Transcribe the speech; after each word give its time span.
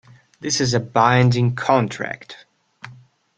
This 0.39 0.59
is 0.61 0.73
a 0.73 0.79
binding 0.79 1.53
contract. 1.55 2.47